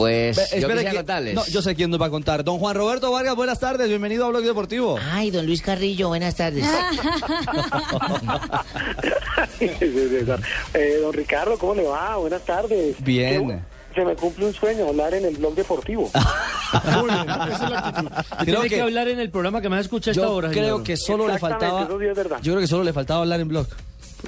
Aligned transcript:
Pues 0.00 0.34
Ve, 0.36 0.42
yo 0.42 0.46
espere 0.56 0.62
quisiera 0.72 0.90
que- 0.92 0.96
contarles. 0.96 1.34
no, 1.34 1.46
yo 1.48 1.60
sé 1.60 1.74
quién 1.74 1.90
nos 1.90 2.00
va 2.00 2.06
a 2.06 2.10
contar. 2.10 2.42
Don 2.42 2.58
Juan 2.58 2.74
Roberto 2.74 3.12
Vargas, 3.12 3.36
buenas 3.36 3.60
tardes, 3.60 3.86
bienvenido 3.86 4.24
a 4.24 4.28
Blog 4.30 4.42
Deportivo. 4.44 4.98
Ay, 5.12 5.30
don 5.30 5.44
Luis 5.44 5.60
Carrillo, 5.60 6.08
buenas 6.08 6.36
tardes. 6.36 6.64
Eh, 9.60 10.98
don 11.02 11.12
Ricardo, 11.12 11.58
¿cómo 11.58 11.74
le 11.74 11.82
va? 11.84 12.16
Buenas 12.16 12.42
tardes. 12.42 12.96
Bien. 13.04 13.62
Se 13.94 14.04
me 14.04 14.14
cumple 14.14 14.46
un 14.46 14.54
sueño 14.54 14.88
hablar 14.88 15.12
en 15.14 15.24
el 15.26 15.36
blog 15.36 15.54
deportivo. 15.54 16.10
Creo 18.44 18.62
que, 18.62 18.68
que 18.68 18.80
hablar 18.80 19.08
en 19.08 19.18
el 19.18 19.30
programa 19.30 19.60
que 19.60 19.68
más 19.68 19.80
escucha 19.82 20.10
a 20.10 20.12
esta 20.12 20.24
yo 20.24 20.32
hora. 20.32 20.48
creo 20.50 20.64
señor. 20.76 20.82
que 20.84 20.96
solo 20.96 21.26
le 21.28 21.38
faltaba 21.38 21.82
es. 21.82 21.88
Yo 21.88 21.98
creo 22.52 22.60
que 22.60 22.66
solo 22.68 22.84
le 22.84 22.92
faltaba 22.92 23.20
hablar 23.22 23.40
en 23.40 23.48
blog. 23.48 23.66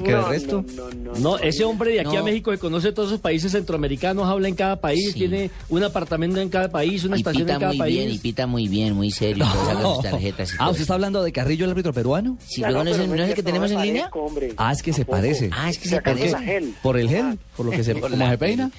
Que 0.04 0.12
No, 0.12 0.18
el 0.20 0.24
resto 0.28 0.64
No, 0.74 0.88
no, 0.90 1.12
no, 1.12 1.18
No, 1.18 1.38
ese 1.38 1.64
hombre 1.64 1.92
de 1.92 2.00
aquí 2.00 2.16
a. 2.16 2.22
México 2.22 2.50
que 2.50 2.58
conoce 2.58 2.92
todos 2.92 3.10
esos 3.10 3.20
países 3.20 3.52
centroamericanos, 3.52 4.26
habla 4.28 4.48
en 4.48 4.54
cada 4.54 4.80
país, 4.80 5.12
Sí. 5.12 5.18
tiene 5.20 5.50
un 5.68 5.82
apartamento 5.82 6.40
en 6.40 6.48
cada 6.48 6.70
país, 6.70 7.04
una 7.04 7.16
Y 7.16 7.20
estación 7.20 7.44
pita 7.44 7.54
en 7.54 7.60
cada 7.60 7.72
muy 7.72 7.78
país. 7.78 7.96
bien, 7.98 8.10
y 8.10 8.18
pita 8.18 8.46
muy 8.46 8.68
bien, 8.68 8.94
muy 8.94 9.10
serio, 9.10 9.44
y 9.44 9.66
saca 9.66 9.82
sus 9.82 10.02
tarjetas 10.02 10.50
y 10.50 10.54
Ah, 10.54 10.58
todo 10.60 10.70
¿usted 10.70 10.82
está 10.82 10.94
hablando 10.94 11.22
de 11.22 11.32
Carrillo, 11.32 11.64
el 11.64 11.70
árbitro 11.72 11.92
peruano? 11.92 12.38
Sí, 12.46 12.60
luego 12.62 12.84
no, 12.84 12.90
es 12.90 12.98
el, 12.98 13.08
no 13.08 13.14
es 13.22 13.28
el 13.30 13.34
que 13.34 13.42
tenemos 13.42 13.70
en 13.70 13.82
línea. 13.82 14.08
hombre. 14.12 14.54
Ah, 14.56 14.72
es 14.72 14.82
que 14.82 14.92
se 14.92 15.04
parece. 15.04 15.50
Ah, 15.52 15.68
es 15.70 15.78
que 15.78 15.88
Se 15.88 15.96
se 15.96 16.02
parece. 16.02 16.38
gel. 16.38 16.74
¿Por 16.82 16.98
el 16.98 17.08
gel? 17.08 17.38
¿Por 17.56 17.66
lo 17.66 17.72
que 17.72 17.84
se, 17.84 17.94
como 18.00 18.28
se 18.28 18.38
peina? 18.38 18.70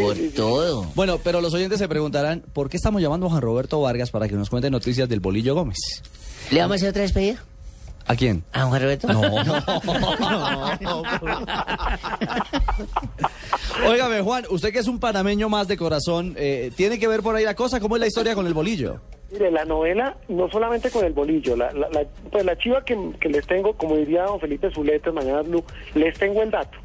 Por 0.00 0.14
Sí, 0.16 0.22
sí, 0.22 0.28
sí. 0.28 0.36
todo. 0.36 0.86
Bueno, 0.94 1.18
pero 1.24 1.40
los 1.40 1.52
oyentes 1.54 1.80
se 1.80 1.88
preguntarán, 1.88 2.44
¿por 2.52 2.68
qué 2.70 2.76
estamos 2.76 3.02
llamando 3.02 3.26
a 3.26 3.30
Juan 3.30 3.42
Roberto 3.42 3.80
Vargas 3.80 4.10
para 4.12 4.28
que 4.28 4.36
nos 4.36 4.48
cuente 4.48 4.70
noticias 4.70 5.08
del 5.08 5.18
Bolillo 5.18 5.54
Gómez? 5.56 5.76
¿Le 6.52 6.60
vamos 6.60 6.74
a 6.74 6.76
hacer 6.76 6.88
otra 6.90 7.02
despedida? 7.02 7.42
¿A 8.06 8.14
quién? 8.16 8.42
¿A 8.52 8.66
Juan 8.66 8.82
Roberto? 8.82 9.08
Óigame, 13.86 14.20
Juan, 14.22 14.44
usted 14.50 14.72
que 14.72 14.78
es 14.80 14.88
un 14.88 14.98
panameño 15.00 15.48
más 15.48 15.68
de 15.68 15.76
corazón, 15.76 16.34
eh, 16.38 16.70
¿tiene 16.76 16.98
que 16.98 17.08
ver 17.08 17.22
por 17.22 17.34
ahí 17.36 17.44
la 17.44 17.54
cosa? 17.54 17.80
¿Cómo 17.80 17.96
es 17.96 18.00
la 18.00 18.06
historia 18.06 18.34
con 18.34 18.46
el 18.46 18.54
bolillo? 18.54 19.00
Mire, 19.30 19.50
la 19.50 19.64
novela, 19.64 20.16
no 20.28 20.48
solamente 20.50 20.90
con 20.90 21.04
el 21.04 21.12
bolillo, 21.12 21.56
la, 21.56 21.72
la, 21.72 21.88
la- 21.90 22.04
pues 22.30 22.44
la 22.44 22.56
chiva 22.58 22.84
que, 22.84 22.96
que 23.20 23.28
les 23.28 23.46
tengo, 23.46 23.72
como 23.74 23.96
diría 23.96 24.24
don 24.24 24.40
Felipe 24.40 24.70
Zuleta, 24.72 25.08
en 25.08 25.14
Mañana 25.14 25.42
Blue, 25.42 25.64
les 25.94 26.18
tengo 26.18 26.42
el 26.42 26.50
dato. 26.50 26.78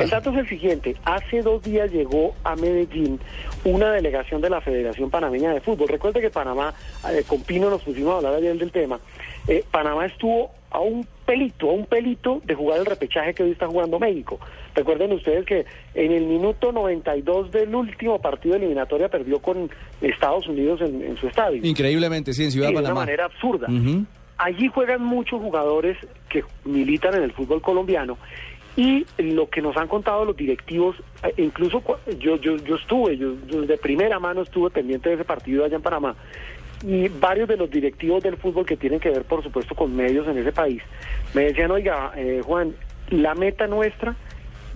el 0.00 0.08
dato 0.10 0.30
es 0.30 0.38
el 0.38 0.48
siguiente, 0.48 0.96
hace 1.04 1.42
dos 1.42 1.62
días 1.62 1.90
llegó 1.92 2.34
a 2.42 2.56
Medellín 2.56 3.20
una 3.64 3.92
delegación 3.92 4.40
de 4.40 4.48
la 4.50 4.60
Federación 4.62 5.10
Panameña 5.10 5.52
de 5.52 5.60
Fútbol. 5.60 5.88
Recuerde 5.88 6.20
que 6.22 6.30
Panamá, 6.30 6.72
eh, 7.10 7.22
con 7.26 7.42
Pino 7.42 7.68
nos 7.68 7.82
pusimos 7.82 8.14
a 8.14 8.16
hablar 8.16 8.34
ayer 8.36 8.56
del 8.56 8.72
tema, 8.72 8.98
eh, 9.46 9.62
Panamá 9.70 10.06
estuvo 10.06 10.52
a 10.70 10.80
un 10.80 11.06
pelito, 11.26 11.68
a 11.70 11.72
un 11.72 11.86
pelito 11.86 12.40
de 12.44 12.54
jugar 12.54 12.78
el 12.80 12.86
repechaje 12.86 13.34
que 13.34 13.42
hoy 13.42 13.50
está 13.50 13.66
jugando 13.66 13.98
México. 13.98 14.38
Recuerden 14.74 15.12
ustedes 15.12 15.44
que 15.44 15.66
en 15.94 16.12
el 16.12 16.24
minuto 16.26 16.70
92 16.72 17.50
del 17.50 17.74
último 17.74 18.20
partido 18.20 18.54
de 18.54 18.60
eliminatoria 18.60 19.08
perdió 19.08 19.40
con 19.40 19.68
Estados 20.00 20.46
Unidos 20.46 20.80
en, 20.80 21.02
en 21.02 21.16
su 21.16 21.26
estadio. 21.26 21.60
Increíblemente, 21.66 22.32
sí, 22.32 22.44
en 22.44 22.50
Ciudad 22.52 22.68
Sí, 22.68 22.74
de 22.74 22.78
de 22.80 22.84
una 22.84 22.88
Panamá. 22.90 23.00
manera 23.06 23.24
absurda. 23.24 23.68
Allí 24.38 24.68
juegan 24.68 25.02
muchos 25.04 25.40
jugadores 25.40 25.98
que 26.28 26.44
militan 26.64 27.14
en 27.14 27.24
el 27.24 27.32
fútbol 27.32 27.60
colombiano 27.60 28.16
y 28.76 29.04
lo 29.18 29.50
que 29.50 29.60
nos 29.60 29.76
han 29.76 29.88
contado 29.88 30.24
los 30.24 30.36
directivos, 30.36 30.96
eh, 31.24 31.34
incluso 31.38 31.82
yo, 32.18 32.36
yo, 32.36 32.56
yo 32.56 32.76
estuve, 32.76 33.18
yo, 33.18 33.34
yo 33.48 33.62
de 33.62 33.76
primera 33.76 34.18
mano 34.20 34.42
estuve 34.42 34.70
pendiente 34.70 35.08
de 35.08 35.16
ese 35.16 35.24
partido 35.24 35.64
allá 35.64 35.76
en 35.76 35.82
Panamá 35.82 36.14
y 36.82 37.08
varios 37.08 37.48
de 37.48 37.56
los 37.56 37.70
directivos 37.70 38.22
del 38.22 38.36
fútbol 38.36 38.64
que 38.66 38.76
tienen 38.76 39.00
que 39.00 39.10
ver, 39.10 39.24
por 39.24 39.42
supuesto, 39.42 39.74
con 39.74 39.94
medios 39.94 40.26
en 40.28 40.38
ese 40.38 40.52
país, 40.52 40.82
me 41.34 41.44
decían, 41.44 41.70
oiga, 41.70 42.12
eh, 42.16 42.40
Juan, 42.44 42.74
la 43.10 43.34
meta 43.34 43.66
nuestra 43.66 44.16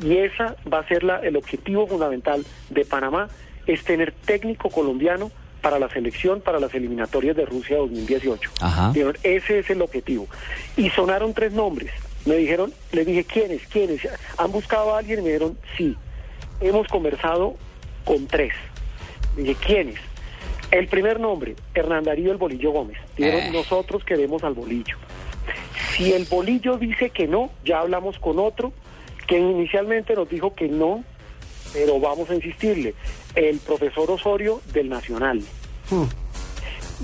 y 0.03 0.17
esa 0.19 0.57
va 0.71 0.81
a 0.81 0.89
ser 0.89 1.05
la, 1.05 1.21
el 1.21 1.37
objetivo 1.37 1.87
fundamental 1.87 2.45
de 2.71 2.85
Panamá, 2.85 3.29
es 3.67 3.85
tener 3.85 4.13
técnico 4.13 4.69
colombiano 4.69 5.31
para 5.63 5.79
la 5.79 5.89
selección, 5.89 6.43
para 6.43 6.61
las 6.61 6.75
eliminatorias 6.75 7.35
de 7.37 7.47
Rusia 7.47 7.79
2018. 7.79 8.51
Ajá. 8.61 8.89
Dijeron, 8.89 9.17
ese 9.23 9.61
es 9.61 9.71
el 9.71 9.81
objetivo. 9.81 10.29
Y 10.77 10.91
sonaron 10.91 11.33
tres 11.33 11.53
nombres. 11.53 11.91
Me 12.27 12.37
dijeron, 12.37 12.73
le 12.93 13.05
dije, 13.05 13.25
¿quiénes? 13.25 13.67
¿Quiénes? 13.69 14.07
¿Han 14.37 14.53
buscado 14.53 14.95
a 14.95 14.99
alguien? 14.99 15.21
Y 15.21 15.23
me 15.23 15.29
dijeron, 15.29 15.59
sí. 15.77 15.97
Hemos 16.61 16.87
conversado 16.89 17.57
con 18.05 18.27
tres. 18.27 18.53
Dije, 19.37 19.57
¿quiénes? 19.67 19.99
El 20.75 20.89
primer 20.89 21.21
nombre, 21.21 21.55
Hernán 21.73 22.03
Darío 22.03 22.33
el 22.33 22.37
Bolillo 22.37 22.73
Gómez. 22.73 22.99
Dijeron, 23.17 23.41
Eh. 23.43 23.51
nosotros 23.53 24.03
queremos 24.03 24.43
al 24.43 24.55
Bolillo. 24.55 24.97
Si 25.97 26.13
el 26.13 26.25
Bolillo 26.25 26.79
dice 26.79 27.11
que 27.11 27.29
no, 27.29 27.51
ya 27.65 27.79
hablamos 27.79 28.19
con 28.19 28.41
otro, 28.41 28.73
que 29.29 29.39
inicialmente 29.39 30.15
nos 30.15 30.29
dijo 30.29 30.53
que 30.57 30.67
no, 30.67 31.05
pero 31.73 32.01
vamos 32.01 32.29
a 32.29 32.35
insistirle, 32.35 32.95
el 33.37 33.59
profesor 33.61 34.11
Osorio 34.11 34.61
del 34.73 34.89
Nacional. 34.89 35.43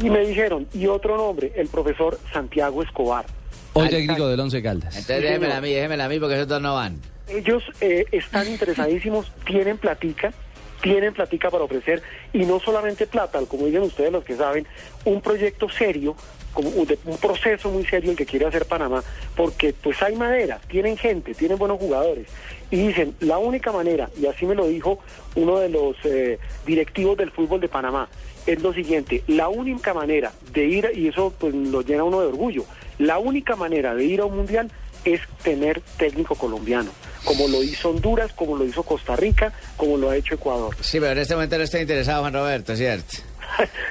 Y 0.02 0.10
me 0.10 0.26
dijeron, 0.26 0.66
y 0.74 0.88
otro 0.88 1.16
nombre, 1.16 1.52
el 1.54 1.68
profesor 1.68 2.18
Santiago 2.32 2.82
Escobar. 2.82 3.26
Hoy 3.74 3.88
técnico 3.88 4.26
del 4.26 4.40
Once 4.40 4.60
Caldas. 4.60 4.96
Entonces 4.96 5.22
déjemela 5.22 5.58
a 5.58 5.60
mí, 5.60 5.72
déjemela 5.72 6.06
a 6.06 6.08
mí 6.08 6.18
porque 6.18 6.34
esos 6.34 6.48
dos 6.48 6.60
no 6.60 6.74
van. 6.74 7.00
Ellos 7.28 7.62
eh, 7.80 8.04
están 8.10 8.48
interesadísimos, 8.48 9.30
tienen 9.46 9.78
platica, 9.78 10.32
tienen 10.80 11.14
platica 11.14 11.50
para 11.50 11.64
ofrecer, 11.64 12.02
y 12.32 12.44
no 12.44 12.60
solamente 12.60 13.06
plata, 13.06 13.40
como 13.46 13.66
dicen 13.66 13.82
ustedes 13.82 14.12
los 14.12 14.24
que 14.24 14.36
saben, 14.36 14.66
un 15.04 15.20
proyecto 15.20 15.68
serio, 15.68 16.16
un, 16.56 16.98
un 17.04 17.16
proceso 17.18 17.70
muy 17.70 17.84
serio 17.84 18.10
el 18.10 18.16
que 18.16 18.26
quiere 18.26 18.46
hacer 18.46 18.66
Panamá, 18.66 19.02
porque 19.36 19.72
pues 19.72 20.02
hay 20.02 20.16
madera, 20.16 20.60
tienen 20.68 20.96
gente, 20.96 21.34
tienen 21.34 21.58
buenos 21.58 21.78
jugadores, 21.78 22.26
y 22.70 22.88
dicen, 22.88 23.14
la 23.20 23.38
única 23.38 23.72
manera, 23.72 24.10
y 24.20 24.26
así 24.26 24.46
me 24.46 24.54
lo 24.54 24.66
dijo 24.66 25.00
uno 25.34 25.58
de 25.58 25.68
los 25.68 25.96
eh, 26.04 26.38
directivos 26.66 27.16
del 27.16 27.30
fútbol 27.30 27.60
de 27.60 27.68
Panamá, 27.68 28.08
es 28.46 28.62
lo 28.62 28.72
siguiente, 28.72 29.22
la 29.26 29.48
única 29.48 29.92
manera 29.92 30.32
de 30.52 30.64
ir, 30.64 30.90
y 30.94 31.08
eso 31.08 31.32
pues 31.38 31.54
lo 31.54 31.82
llena 31.82 32.04
uno 32.04 32.20
de 32.20 32.26
orgullo, 32.26 32.64
la 32.98 33.18
única 33.18 33.56
manera 33.56 33.94
de 33.94 34.04
ir 34.04 34.20
a 34.20 34.24
un 34.24 34.36
mundial 34.36 34.70
es 35.04 35.20
tener 35.42 35.80
técnico 35.98 36.34
colombiano, 36.34 36.90
como 37.24 37.48
lo 37.48 37.62
hizo 37.62 37.90
Honduras, 37.90 38.32
como 38.34 38.56
lo 38.56 38.64
hizo 38.64 38.82
Costa 38.82 39.16
Rica, 39.16 39.52
como 39.76 39.96
lo 39.96 40.10
ha 40.10 40.16
hecho 40.16 40.34
Ecuador. 40.34 40.76
Sí, 40.80 40.98
pero 41.00 41.12
en 41.12 41.18
este 41.18 41.34
momento 41.34 41.58
no 41.58 41.64
estoy 41.64 41.82
interesado, 41.82 42.20
Juan 42.20 42.32
Roberto, 42.32 42.76
¿cierto? 42.76 43.16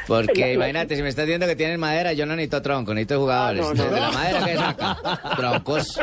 Porque 0.08 0.54
imagínate, 0.56 0.96
si 0.96 1.02
me 1.02 1.10
estás 1.10 1.26
diciendo 1.26 1.48
que 1.48 1.56
tienen 1.56 1.80
madera, 1.80 2.14
yo 2.14 2.26
no 2.26 2.36
necesito 2.36 2.62
tronco, 2.62 2.94
necesito 2.94 3.20
jugadores. 3.20 3.66
Ah, 3.66 3.74
no, 3.76 3.84
no. 3.86 3.92
De 3.92 4.00
la 4.00 4.12
madera 4.12 4.46
que 4.46 4.56
saca, 4.58 5.36
troncos. 5.38 5.96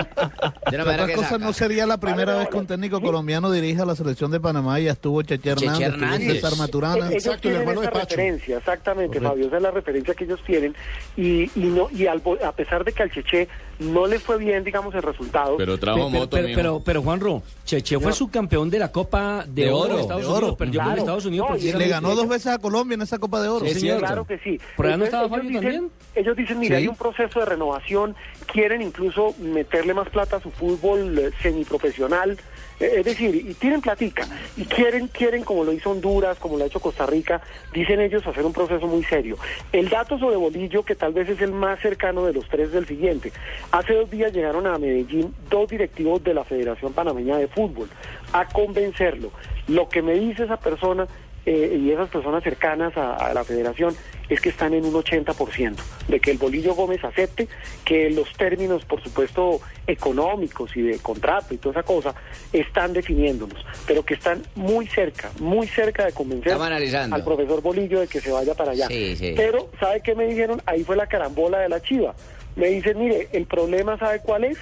De 0.71 0.77
la 0.77 0.85
De 0.85 0.85
madera 0.85 0.93
otra 1.03 1.07
que 1.07 1.15
cosa 1.15 1.29
saca. 1.31 1.45
no 1.45 1.53
sería 1.53 1.87
la 1.87 1.99
primera 1.99 2.33
Vale, 2.33 2.39
vez 2.45 2.49
que 2.49 2.57
un 2.59 2.67
técnico 2.67 3.01
colombiano 3.01 3.51
dirige 3.51 3.83
a 3.83 3.87
la 3.87 3.95
selección 3.97 4.31
de 4.31 4.41
Panamá. 4.41 4.79
Ya 4.81 4.93
estuvo 4.93 5.23
Cheche 5.23 5.51
Hernández, 5.51 5.73
Cheche 5.79 5.85
Hernández. 5.87 6.33
César 6.41 6.57
Maturana. 6.59 7.11
Eh, 7.11 7.17
ellos 7.19 7.41
tienen 7.41 7.69
esa 7.69 7.91
referencia, 7.91 8.59
exactamente, 8.59 9.21
Fabio, 9.21 9.47
esa 9.47 9.57
es 9.57 9.63
la 9.63 9.71
referencia 9.71 10.15
que 10.15 10.25
ellos 10.25 10.41
tienen 10.47 10.75
y, 11.17 11.45
y 11.59 11.67
no 11.67 11.89
y 11.91 12.07
al, 12.07 12.23
a 12.45 12.53
pesar 12.53 12.85
de 12.85 12.93
que 12.93 13.03
al 13.03 13.11
Cheche 13.11 13.49
no 13.79 14.07
le 14.07 14.19
fue 14.19 14.39
bien, 14.39 14.65
digamos, 14.65 14.95
el 14.95 15.03
resultado, 15.03 15.57
Pero 15.59 15.75
Pe- 15.75 15.81
trajo 15.81 15.97
pero, 15.99 16.09
moto, 16.11 16.29
pero, 16.37 16.49
pero, 16.55 16.81
pero, 16.85 17.03
Juanro, 17.03 17.43
Cheche 17.65 17.99
fue 18.01 18.13
subcampeón 18.13 18.71
de 18.71 18.79
la 18.79 18.91
Copa 18.91 19.45
de, 19.47 19.65
De 19.65 19.71
Oro 19.71 19.81
oro, 19.81 19.95
de 19.97 20.01
Estados 20.03 20.23
de 20.23 20.29
Unidos, 20.29 20.43
oro. 20.45 20.57
perdió 20.57 20.81
con 20.81 20.87
Claro. 20.87 21.01
Estados 21.01 21.27
Unidos 21.27 21.47
No, 21.51 21.57
y 21.57 21.69
Y 21.69 21.73
le 21.73 21.89
ganó 21.89 22.15
dos 22.15 22.29
veces 22.29 22.47
a 22.53 22.59
Colombia 22.59 22.95
en 22.95 23.03
esa 23.03 23.19
Copa 23.19 23.41
de 23.43 23.49
Oro. 23.49 23.56
Sí, 23.61 23.81
señor. 23.81 23.99
Claro 24.01 24.25
que 24.27 24.39
sí. 24.39 24.61
¿Por 24.77 24.87
allá 24.87 24.97
no 24.97 25.05
estaba 25.05 25.27
ellos 25.27 25.41
dicen- 25.43 25.55
también? 25.63 25.91
Ellos 26.15 26.37
dicen, 26.37 26.59
mira, 26.59 26.77
Sí. 26.77 26.83
hay 26.83 26.89
un 26.89 26.97
proceso 26.97 27.41
de 27.41 27.47
renovación, 27.47 28.17
quieren 28.53 28.83
incluso 28.83 29.35
meterle 29.39 29.95
más 29.95 30.09
plata 30.09 30.37
a 30.37 30.41
su 30.41 30.51
fútbol 30.51 31.19
eh, 31.19 31.31
semiprofesional, 31.43 32.39
eh, 32.81 32.93
es 32.99 33.05
decir, 33.05 33.35
y 33.35 33.55
tienen 33.55 33.81
platica, 33.81 34.27
y 34.57 34.65
quieren, 34.65 35.09
quieren, 35.09 35.45
como 35.45 35.65
lo 35.65 35.73
hizo 35.73 35.91
Honduras, 35.91 36.39
como 36.39 36.57
lo 36.57 36.65
ha 36.65 36.67
hecho 36.67 36.81
Costa 36.81 37.07
Rica, 37.07 37.41
dicen 37.73 38.01
ellos 38.01 38.27
hacer 38.27 38.45
un 38.45 38.53
proceso 38.53 38.87
muy 38.87 39.03
serio. 39.05 39.37
El 39.73 39.89
dato 39.89 40.19
sobre 40.19 40.37
Bolillo, 40.37 40.85
que 40.85 40.95
tal 40.95 41.13
vez 41.13 41.29
es 41.29 41.41
el 41.41 41.53
más 41.53 41.81
cercano 41.81 42.25
de 42.25 42.33
los 42.33 42.49
tres, 42.49 42.69
es 42.71 42.75
el 42.75 42.87
siguiente. 42.87 43.33
Hace 43.73 43.95
dos 43.95 44.11
días 44.11 44.33
llegaron 44.33 44.67
a 44.67 44.79
Medellín 44.79 45.35
dos 45.51 45.69
directivos 45.69 46.23
de 46.25 46.35
la 46.35 46.45
Federación 46.45 46.93
Panameña 46.93 47.37
de 47.39 47.49
Fútbol 47.49 47.89
a 48.33 48.47
convencerlo. 48.47 49.31
Lo 49.69 49.89
que 49.89 50.01
me 50.03 50.15
dice 50.15 50.45
esa 50.45 50.59
persona 50.59 51.07
eh, 51.47 51.79
y 51.81 51.91
esas 51.93 52.09
personas 52.09 52.43
cercanas 52.43 52.97
a, 52.97 53.15
a 53.15 53.33
la 53.33 53.45
federación 53.45 53.95
es 54.29 54.41
que 54.41 54.49
están 54.49 54.75
en 54.75 54.85
un 54.85 54.93
80% 54.93 55.77
de 56.09 56.19
que 56.21 56.33
el 56.33 56.39
Bolillo 56.39 56.75
Gómez 56.75 57.03
acepte 57.05 57.47
que 57.85 58.11
los 58.11 58.33
términos, 58.33 58.85
por 58.85 59.01
supuesto, 59.03 59.61
económicos 59.87 60.77
y 60.77 60.83
de 60.83 60.99
contrato 60.99 61.55
y 61.55 61.59
toda 61.59 61.81
esa 61.81 61.83
cosa 61.85 62.15
están 62.53 62.93
definiéndolos, 62.93 63.65
pero 63.87 64.05
que 64.05 64.15
están 64.15 64.43
muy 64.57 64.87
cerca, 64.89 65.31
muy 65.39 65.69
cerca 65.69 66.05
de 66.07 66.13
convencer 66.13 66.55
al 66.55 67.25
profesor 67.25 67.63
Bolillo 67.63 68.01
de 68.01 68.09
que 68.09 68.21
se 68.21 68.33
vaya 68.33 68.55
para 68.55 68.73
allá. 68.73 68.89
Sí, 68.89 69.15
sí. 69.17 69.33
Pero, 69.37 69.71
¿sabe 69.79 70.01
qué 70.03 70.15
me 70.15 70.27
dijeron? 70.27 70.61
Ahí 70.67 70.83
fue 70.83 70.97
la 70.97 71.07
carambola 71.07 71.59
de 71.61 71.69
la 71.69 71.81
chiva. 71.81 72.15
Me 72.57 72.69
dicen, 72.69 72.99
mire, 72.99 73.29
el 73.33 73.47
problema, 73.47 73.97
¿sabe 73.99 74.21
cuál 74.21 74.45
es? 74.45 74.59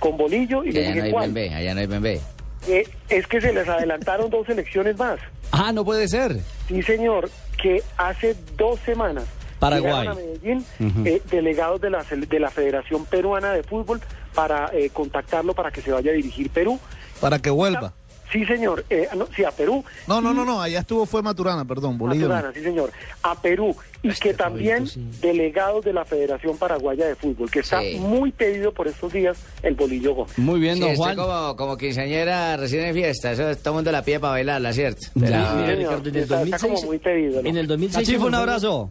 Con 0.00 0.16
Bolillo 0.18 0.64
y 0.64 0.70
Que 0.72 0.80
le 0.80 0.82
no 0.88 0.88
dije, 0.94 1.02
hay 1.06 1.12
¿cuál? 1.12 1.32
bembé, 1.32 1.54
allá 1.54 1.74
no 1.74 1.80
hay 1.80 1.86
bembé. 1.86 2.20
Eh, 2.68 2.86
es 3.08 3.26
que 3.26 3.40
se 3.40 3.52
les 3.52 3.68
adelantaron 3.68 4.30
dos 4.30 4.48
elecciones 4.48 4.98
más. 4.98 5.18
Ah, 5.52 5.72
no 5.72 5.84
puede 5.84 6.06
ser. 6.06 6.36
Sí, 6.68 6.82
señor, 6.82 7.30
que 7.60 7.82
hace 7.96 8.36
dos 8.56 8.78
semanas 8.80 9.24
Paraguay. 9.58 10.06
a 10.06 10.14
Medellín 10.14 10.64
eh, 11.04 11.22
delegados 11.30 11.80
de 11.80 11.90
la, 11.90 12.04
de 12.04 12.40
la 12.40 12.50
Federación 12.50 13.06
Peruana 13.06 13.52
de 13.52 13.62
Fútbol 13.62 14.00
para 14.34 14.70
eh, 14.72 14.90
contactarlo 14.90 15.54
para 15.54 15.70
que 15.70 15.80
se 15.80 15.90
vaya 15.90 16.10
a 16.10 16.14
dirigir 16.14 16.50
Perú. 16.50 16.78
Para 17.20 17.38
que 17.38 17.50
vuelva. 17.50 17.94
Sí, 18.32 18.44
señor. 18.44 18.84
Eh, 18.90 19.08
no, 19.16 19.26
sí, 19.34 19.42
a 19.44 19.50
Perú. 19.50 19.82
No, 20.06 20.20
no, 20.20 20.34
no, 20.34 20.44
no, 20.44 20.60
allá 20.60 20.80
estuvo 20.80 21.06
fue 21.06 21.22
Maturana, 21.22 21.64
perdón, 21.64 21.96
Bolívar. 21.96 22.28
Maturana, 22.28 22.54
sí, 22.54 22.62
señor. 22.62 22.92
A 23.22 23.40
Perú. 23.40 23.74
Y 24.02 24.10
que 24.12 24.32
también 24.34 24.84
delegados 25.20 25.84
de 25.84 25.92
la 25.92 26.04
Federación 26.04 26.56
Paraguaya 26.56 27.06
de 27.06 27.14
Fútbol, 27.16 27.50
que 27.50 27.60
está 27.60 27.80
Sí. 27.80 27.96
muy 27.98 28.30
pedido 28.30 28.72
por 28.72 28.86
estos 28.86 29.12
días 29.12 29.38
el 29.62 29.74
Bolillo 29.74 30.14
Gómez. 30.14 30.38
Muy 30.38 30.60
bien, 30.60 30.78
don 30.78 30.94
Juan. 30.94 31.16
como, 31.16 31.56
como 31.56 31.76
quinceañera 31.76 32.56
recién 32.56 32.84
en 32.84 32.94
fiesta. 32.94 33.32
Eso 33.32 33.42
todo 33.56 33.70
el 33.70 33.74
mundo 33.76 33.92
la 33.92 34.02
pide 34.02 34.20
para 34.20 34.32
bailarla, 34.32 34.72
¿cierto? 34.72 35.06
Pero- 35.14 35.26
mira. 35.56 35.74
Ricardo, 35.74 36.08
en 36.08 36.16
el 36.16 36.22
Está- 36.22 36.42
está 36.42 36.58
como 36.58 36.74
2006, 36.74 36.84
muy 36.86 36.98
pedido, 36.98 37.42
¿no? 37.42 37.48
en 37.48 37.56
el 37.56 37.66
2006 37.66 38.06
Cachifo, 38.06 38.26
un 38.26 38.34
abrazo. 38.34 38.90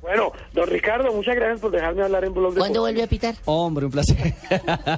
Bueno, 0.00 0.32
don 0.52 0.68
Ricardo, 0.68 1.12
muchas 1.12 1.34
gracias 1.34 1.60
por 1.60 1.70
dejarme 1.70 2.02
hablar 2.02 2.24
en 2.24 2.32
Blog 2.32 2.54
de 2.54 2.60
¿Cuándo 2.60 2.80
vuelve 2.80 3.02
a 3.02 3.06
pitar? 3.06 3.34
Hombre, 3.44 3.86
un 3.86 3.90
placer. 3.90 4.34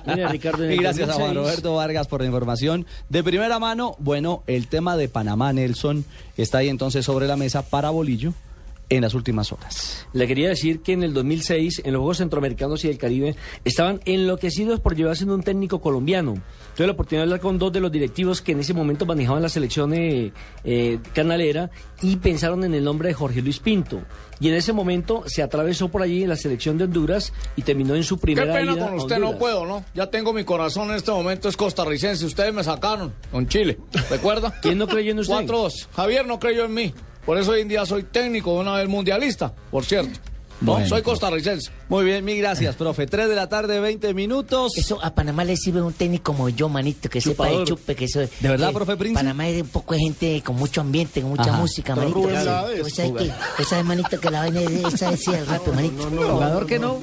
Mira, 0.06 0.29
Ricardo, 0.29 0.64
y 0.70 0.76
gracias 0.76 1.08
a 1.08 1.14
Juan 1.14 1.35
2006. 1.35 1.37
Roberto 1.37 1.75
Vargas 1.76 2.06
por 2.06 2.20
la 2.20 2.26
información. 2.26 2.87
De 3.08 3.23
primera 3.23 3.58
mano, 3.58 3.94
bueno, 3.99 4.43
el 4.47 4.69
tema 4.69 4.97
de 4.97 5.08
Panamá, 5.08 5.52
Nelson, 5.52 6.05
está 6.37 6.58
ahí 6.58 6.69
entonces 6.69 7.05
sobre 7.05 7.26
la 7.26 7.37
mesa 7.37 7.62
para 7.62 7.91
Bolillo 7.91 8.35
en 8.90 9.02
las 9.02 9.14
últimas 9.14 9.52
horas. 9.52 10.06
Le 10.12 10.26
quería 10.26 10.48
decir 10.48 10.82
que 10.82 10.92
en 10.92 11.04
el 11.04 11.14
2006, 11.14 11.82
en 11.84 11.92
los 11.92 12.00
Juegos 12.00 12.19
Centroamericanos 12.19 12.84
y 12.84 12.88
del 12.88 12.98
Caribe, 12.98 13.37
estaban 13.64 14.00
enloquecidos 14.04 14.81
por 14.81 14.96
llevarse 14.96 15.25
un 15.25 15.42
técnico 15.42 15.81
colombiano. 15.81 16.34
Tuve 16.76 16.88
la 16.88 16.92
oportunidad 16.94 17.22
de 17.22 17.31
hablar 17.31 17.40
con 17.40 17.58
dos 17.58 17.72
de 17.72 17.81
los 17.81 17.92
directivos 17.92 18.42
que 18.42 18.52
en 18.52 18.60
ese 18.60 18.75
momento 18.75 19.06
manejaban 19.06 19.42
la 19.42 19.48
selección 19.48 19.94
eh, 19.94 20.32
eh, 20.64 20.98
canalera 21.14 21.70
y 22.02 22.16
pensaron 22.16 22.64
en 22.64 22.75
el 22.75 22.84
nombre 22.84 23.08
de 23.08 23.14
Jorge 23.14 23.42
Luis 23.42 23.60
Pinto. 23.60 24.02
Y 24.40 24.48
en 24.48 24.54
ese 24.54 24.72
momento 24.72 25.22
se 25.26 25.42
atravesó 25.42 25.88
por 25.88 26.02
allí 26.02 26.22
en 26.22 26.31
la 26.31 26.37
selección 26.37 26.78
de 26.78 26.84
Honduras 26.84 27.32
y 27.56 27.62
terminó 27.62 27.94
en 27.94 28.02
su 28.02 28.16
Qué 28.16 28.22
primera 28.22 28.54
pena 28.54 28.72
ida 28.72 28.87
con 28.87 28.94
usted, 28.94 29.19
no 29.19 29.38
puedo, 29.38 29.66
¿no? 29.66 29.84
Ya 29.94 30.10
tengo 30.10 30.32
mi 30.32 30.44
corazón 30.44 30.90
en 30.90 30.96
este 30.96 31.12
momento, 31.12 31.48
es 31.48 31.56
costarricense. 31.56 32.25
Ustedes 32.25 32.52
me 32.52 32.64
sacaron 32.64 33.12
con 33.31 33.46
Chile, 33.46 33.78
¿recuerda? 34.08 34.58
¿Quién 34.60 34.78
no 34.78 34.88
creyó 34.88 35.12
en 35.12 35.20
usted? 35.20 35.34
4-2. 35.34 35.88
Javier 35.94 36.26
no 36.26 36.40
creyó 36.40 36.64
en 36.64 36.75
mí. 36.75 36.94
Por 37.31 37.38
eso 37.38 37.53
hoy 37.53 37.61
en 37.61 37.69
día 37.69 37.87
soy 37.87 38.03
técnico 38.03 38.55
de 38.55 38.59
una 38.59 38.75
vez 38.75 38.88
mundialista, 38.88 39.55
por 39.71 39.85
cierto. 39.85 40.19
No, 40.61 40.73
Bueno. 40.73 40.88
soy 40.88 41.00
costarricense. 41.03 41.71
Muy 41.88 42.05
bien, 42.05 42.25
mil 42.25 42.37
gracias, 42.38 42.75
profe. 42.75 43.06
3 43.06 43.29
de 43.29 43.37
la 43.37 43.49
tarde, 43.49 43.79
20 43.79 44.15
minutos. 44.15 44.77
Eso 44.77 44.99
a 45.00 45.15
Panamá 45.15 45.44
le 45.44 45.56
sirve 45.56 45.81
un 45.81 45.93
técnico 45.93 46.32
como 46.32 46.49
yo, 46.49 46.69
manito, 46.69 47.09
que 47.09 47.21
sepa 47.21 47.47
de 47.47 47.62
chupe, 47.62 47.94
que 47.94 48.06
eso. 48.06 48.19
¿De 48.19 48.29
verdad, 48.41 48.71
que 48.71 48.75
profe 48.75 48.97
Prince? 48.97 49.15
Panamá 49.15 49.47
es 49.47 49.62
un 49.62 49.69
poco 49.69 49.94
de 49.94 50.00
gente 50.00 50.43
con 50.44 50.56
mucho 50.56 50.81
ambiente, 50.81 51.21
con 51.21 51.31
mucha 51.31 51.50
Ajá. 51.50 51.59
música, 51.61 51.94
manito. 51.94 52.15
Rubén. 52.19 52.43
Blades. 52.43 52.82
¿Tú 52.82 52.91
sabes 52.91 53.12
que, 53.12 53.33
tú 53.59 53.62
sabes, 53.62 53.85
manito, 53.85 54.19
que 54.21 54.29
la 54.29 54.41
vaina 54.41 54.61
de 54.62 54.83
esa 54.88 55.12
decía 55.12 55.38
el 55.38 55.47
rap, 55.47 55.69
manito. 55.69 56.11
Jugador 56.11 56.67
que 56.67 56.81
no. 56.81 56.99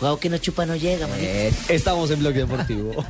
Jugador 0.00 0.18
que 0.18 0.28
no 0.28 0.38
chupa 0.38 0.66
no 0.66 0.74
llega, 0.74 1.06
manito. 1.06 1.30
Estamos 1.68 2.10
en 2.10 2.18
Bloque 2.18 2.40
Deportivo. 2.40 2.90